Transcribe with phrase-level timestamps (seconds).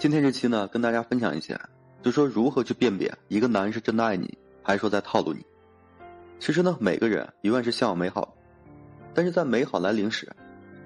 [0.00, 1.60] 今天这期呢，跟大家分享一下，
[2.02, 5.44] 就说如何去辨别一个男人是真的爱你，还是说在套路你。
[6.38, 8.34] 其实呢，每个人永远是向往美好，
[9.12, 10.26] 但是在美好来临时，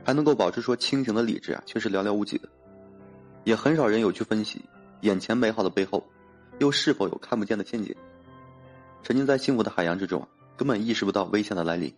[0.02, 2.48] 还能够保持说清醒的理智啊，却是寥寥无几的。
[3.44, 4.60] 也很少人有去分析
[5.02, 6.04] 眼前美好的背后，
[6.58, 7.94] 又是否有看不见的陷阱。
[9.04, 10.26] 沉浸在幸福的海洋之中，
[10.56, 11.94] 根本意识不到危险的来临。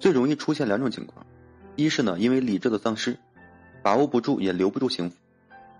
[0.00, 1.24] 最容易出现两种情况：
[1.76, 3.16] 一是呢，因为理智的丧失，
[3.80, 5.16] 把握不住也留不住幸福；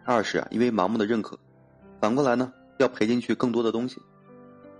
[0.04, 1.38] 二是啊，因为盲目的认可，
[2.00, 4.00] 反过来呢，要赔进去更多的东西。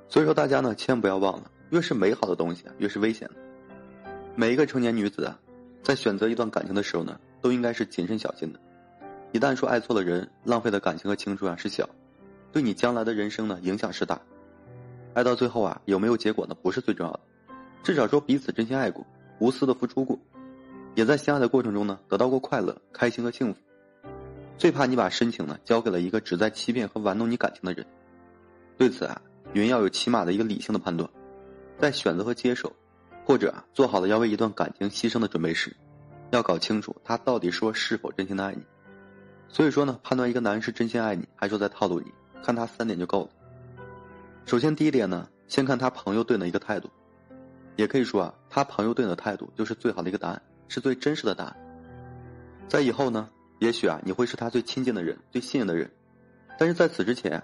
[0.08, 1.50] 所以说，大家呢，千万不要忘了。
[1.70, 3.34] 越是美好的东西啊，越是危险的。
[4.34, 5.38] 每一个成年女子啊，
[5.84, 8.58] 在选择一段感情的时候呢，都应该是谨慎小心的。
[9.30, 11.88] 一旦说爱错了人，浪费的感情和青春啊是小，
[12.50, 14.20] 对你将来的人生呢影响是大。
[15.14, 16.56] 爱到最后啊，有没有结果呢？
[16.60, 17.20] 不是最重要的，
[17.84, 19.06] 至少说彼此真心爱过，
[19.38, 20.18] 无私的付出过，
[20.96, 23.60] 也在相爱的过程中呢得到过快乐、开心和幸福。
[24.60, 27.86] 最怕你把深情呢交给了一个只在欺骗和玩弄你感情的人。
[28.76, 29.22] 对此啊，
[29.54, 31.08] 云要有起码的一个理性的判断。
[31.78, 32.70] 在选择和接受，
[33.24, 35.74] 或者啊做好了要为一段感情牺牲的准备时，
[36.30, 38.62] 要搞清楚他到底说是否真心的爱你。
[39.48, 43.30] 所以说呢，判断一个男人是真心爱你，还是在套路你，看他三点就够了。
[44.44, 46.90] 首先，第一点呢，先看他朋友对你的一个态度，
[47.76, 51.56] 也可以说啊，他朋友对你的态度就是最好的一个答案，是最真实的答案。
[52.68, 53.30] 在以后呢，
[53.60, 55.90] 也许啊，你会是他最亲近的人，最信任的人，
[56.58, 57.42] 但是在此之前，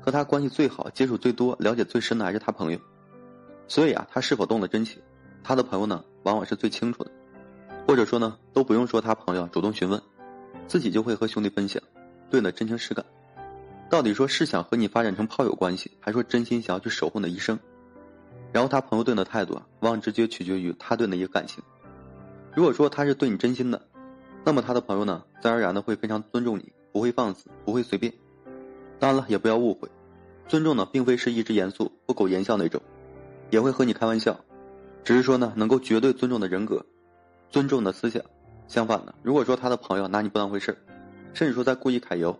[0.00, 2.78] 和他关系最好、接触最多、了解最深的还是他朋友。
[3.66, 5.02] 所以啊，他是否动了真情，
[5.42, 7.10] 他的朋友呢，往往是最清楚的，
[7.84, 10.00] 或者说呢，都不用说他朋友主动询问，
[10.68, 11.82] 自己就会和兄弟分享，
[12.30, 13.04] 对你的真情实感。
[13.90, 17.58] 到底说是想和你发展成炮友关系，还说真心想要去守护你的一生？
[18.52, 21.60] 然后他朋友对你的态度啊，往往直接取决于他对你的一个感情。
[22.54, 23.82] 如果说他是对你真心的，
[24.46, 28.12] 那么他的朋友呢，自然而然的会非常尊重你，不会放肆，不会随便。
[29.00, 29.88] 当然了，也不要误会，
[30.46, 32.80] 尊重呢，并非是一直严肃、不苟言笑那种。
[33.50, 34.38] 也会和你开玩笑，
[35.02, 36.86] 只是说呢，能够绝对尊重的人格，
[37.50, 38.22] 尊重的思想。
[38.68, 40.78] 相反的，如果说他的朋友拿你不当回事，
[41.34, 42.38] 甚至说在故意揩油，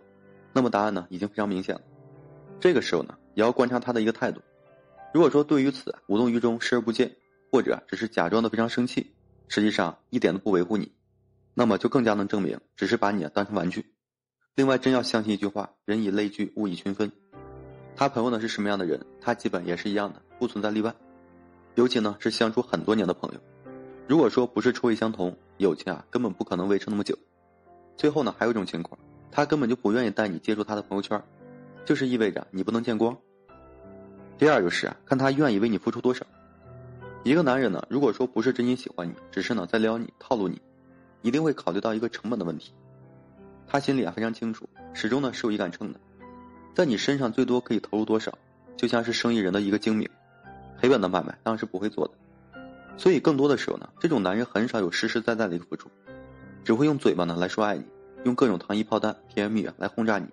[0.53, 1.81] 那么答案呢已经非常明显了。
[2.57, 4.39] 这个时候呢，也要观察他的一个态度。
[5.13, 7.13] 如果说对于此无动于衷、视而不见，
[7.51, 9.11] 或者只是假装的非常生气，
[9.49, 10.89] 实际上一点都不维护你，
[11.59, 13.83] 那么就更加能证明只是把你当成玩具。
[14.53, 17.11] 另外，真要相信一句话：人以类聚，物以群分。
[17.95, 20.93] 他朋友呢是什么样的人，他基本也是一样的，不存在例外。
[21.73, 23.39] 尤其呢是相处很多年的朋友，
[24.05, 27.17] 如果说不是臭味相同，友情啊根本不可能维持那么久。
[27.95, 28.99] 最后呢还有一种情况，
[29.31, 31.19] 他根本就不愿意带你接触他的朋友圈，
[31.85, 33.17] 就是意味着你不能见光。
[34.37, 36.23] 第二就是啊看他愿意为你付出多少。
[37.23, 40.61] 一个男人呢如果说不是真心喜欢你，只是呢在撩你套路你，
[41.21, 42.73] 一定会考虑到一个成本的问题。
[43.67, 45.99] 他心里啊非常清楚，始终呢是有一杆秤的。
[46.73, 48.37] 在你身上最多可以投入多少，
[48.75, 50.07] 就像是生意人的一个精明，
[50.79, 52.13] 赔本的买卖当然是不会做的。
[52.97, 55.89] 所以更多的时候呢，这种男人很少有实实在在的一个付出，
[56.63, 57.83] 只会用嘴巴呢来说爱你，
[58.23, 60.27] 用各种糖衣炮弹、甜言蜜语来轰炸你，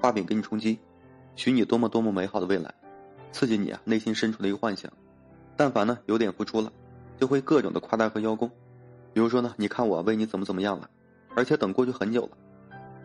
[0.00, 0.78] 画饼给你充饥，
[1.36, 2.74] 许你多么多么美好的未来，
[3.32, 4.90] 刺激你啊内心深处的一个幻想。
[5.56, 6.72] 但凡呢有点付出了，
[7.18, 8.50] 就会各种的夸大和邀功。
[9.16, 10.90] 比如说呢，你看我为你怎么怎么样了，
[11.34, 12.36] 而且等过去很久了，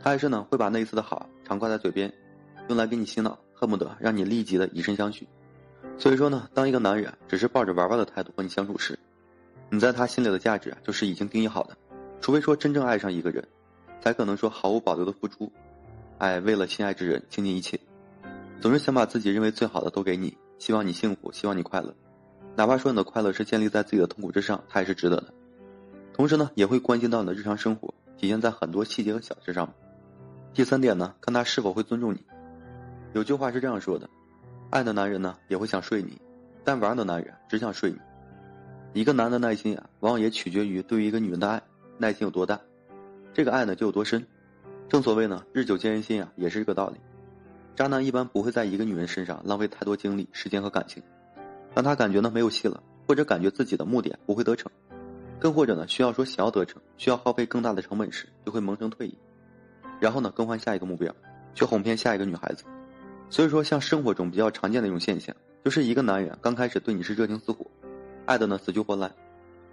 [0.03, 2.13] 他还是呢会把那一次的好常挂在嘴边。
[2.67, 5.25] 用来给你洗脑，恨不得让你立即的以身相许。
[5.97, 8.99] 所以说呢，当一个男人只是抱着玩玩的态度和你相处时，
[9.69, 11.77] 你在他心里的价值，就是已经定义好的。
[12.19, 13.47] 除非说真正爱上一个人，
[14.01, 15.49] 才可能说毫无保留的付出。
[16.17, 17.79] 哎，为了心爱之人倾尽一切，
[18.59, 21.95] 总是想把自己认为最好的都给你，希望你幸福，希望你快乐。
[22.57, 25.33] 哪怕说你的快乐是建立在自己的痛苦之上，他也是值得的。
[26.22, 29.74] 同时呢，也会关心到你的日常生活，体现在很多细节和小事上。
[30.54, 32.24] 第三点呢，看他是否会尊重你。
[33.14, 34.08] 有句话是这样说的：
[34.70, 36.22] 爱的男人呢也会想睡你，
[36.64, 37.98] 但玩的男人只想睡你。
[38.94, 41.64] 一个男的耐心啊，往往也取决于对于一个女人的爱
[41.98, 42.62] 耐心有多大，
[43.34, 44.28] 这个爱呢就有多深。
[44.90, 46.97] 正所谓呢，日久见人心啊，也是这个道理。
[47.76, 51.02] 渣男一般不会在一个女人身上浪费太多精力、时间和感情，
[51.74, 54.72] 当他感觉呢没有戏了，或者感觉自己的目的不会得逞，
[55.41, 59.17] 更或者呢需要说想要得逞，需要耗费更大的成本时，就会萌生退意，
[59.99, 61.14] 然后呢更换下一个目标，
[61.55, 62.64] 去哄骗下一个女孩子。
[63.32, 65.35] 所以说，像生活中比较常见的一种现象，
[65.66, 67.66] 就是一个男人刚开始对你是热情似火，
[68.28, 69.11] 爱的呢死去活来，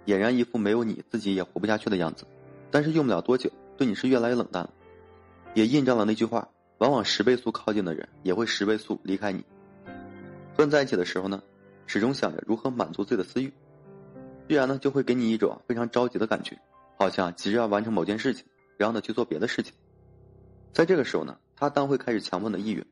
[0.07, 2.25] 俨然一副没有你自己也活不下去的样子。
[2.71, 4.73] 但是用不了多久，对你是越来越冷淡了，
[5.53, 6.47] 也印证了那句话：
[6.79, 9.43] 往往十倍速靠近的人，也会十倍速离开你。
[10.57, 11.43] 和你在一起的时候呢，
[11.85, 13.53] 始终想着如何满足自己的私欲，
[14.49, 16.57] 必然呢就会给你一种非常着急的感觉，
[16.97, 18.47] 好像急着要完成某件事情，
[18.77, 19.75] 然后呢去做别的事情。
[20.73, 22.83] 在这个时候呢，他当会开始强迫你的意愿，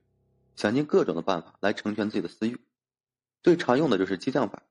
[0.55, 2.59] 想尽各种的办法来成全自己的私欲。
[3.41, 4.61] 最常用的就是激将法，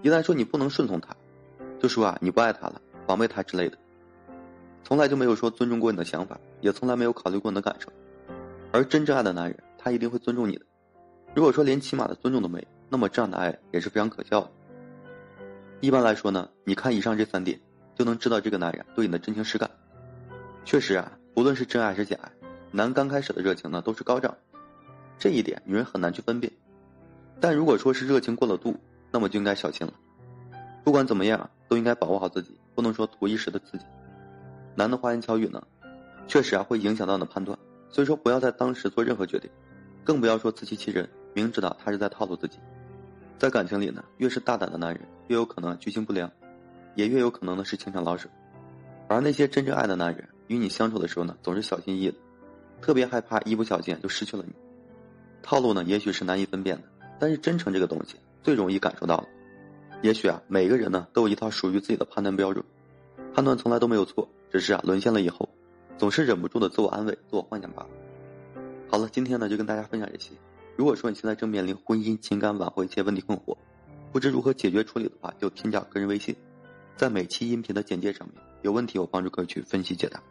[0.00, 1.14] 一旦说你不能顺从他，
[1.78, 3.76] 就说啊你不爱他了，防备他之类的，
[4.82, 7.92] 从来就没有说尊重过你的想法，也从来没有考虑过你的感受。
[8.72, 10.64] 而真正爱的男人，他一定会尊重你的。
[11.34, 14.50] 如果说连起码的尊重都没有，那么这样的爱也是非常可笑的。
[15.80, 17.58] 一般来说呢，你看以上这三点，
[17.94, 19.70] 就能知道这个男人对你的真情实感。
[20.64, 22.30] 确实啊，不论是真爱还是假爱，
[22.70, 24.36] 男刚开始的热情呢都是高涨，
[25.18, 26.52] 这一点女人很难去分辨。
[27.40, 28.76] 但如果说是热情过了度，
[29.10, 29.94] 那么就应该小心了。
[30.84, 33.84] 不管怎么样，都应该保护好自己，不能说图一时的刺激。
[34.74, 35.62] 男的花言巧语呢，
[36.26, 39.50] 确实啊会影响到你的判断，所以说不要在当时做任何决定，
[40.04, 42.58] 更不要说自欺欺人，明知道他是在套路自己。
[43.40, 46.30] 在感情里呢，越是大胆的男人，越有可能居心不良，
[46.94, 48.28] 也越有可能呢是情场老手。
[49.08, 52.18] 而那些真正爱的男人，与你相处的时候呢，总是小心翼翼的，
[52.82, 54.52] 特别害怕一不小心就失去了你。
[55.42, 56.82] 套路呢，也许是难以分辨的，
[57.18, 59.26] 但是真诚这个东西最容易感受到了。
[60.02, 62.62] 也许啊，每个人呢都有一套属于自己的判断标准，
[63.32, 65.48] 判断从来都没有错，只是啊沦陷了以后，
[65.96, 67.88] 总是忍不住的自我安慰、自我幻想罢了。
[68.90, 70.32] 好了，今天呢就跟大家分享这些。
[70.80, 73.54] 如果说你现在正面临婚姻、情感挽回一些问题困惑，
[74.12, 76.34] 不知如何解决处理的话，就添加个人微信，
[76.96, 80.22] 在每期音频的简介上面，有问题我帮助各位去分析解答。